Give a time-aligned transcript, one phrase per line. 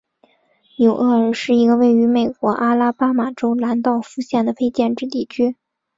[0.79, 5.55] 纽厄尔是一个位于美国阿拉巴马州兰道夫县的非建制地区。